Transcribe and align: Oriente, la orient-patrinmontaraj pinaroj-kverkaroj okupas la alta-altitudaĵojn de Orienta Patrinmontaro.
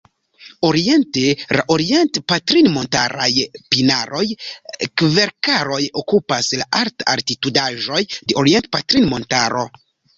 Oriente, 0.69 1.25
la 1.57 1.65
orient-patrinmontaraj 1.75 3.29
pinaroj-kverkaroj 3.75 5.81
okupas 6.05 6.53
la 6.59 6.71
alta-altitudaĵojn 6.83 8.21
de 8.27 8.43
Orienta 8.47 8.79
Patrinmontaro. 8.79 9.69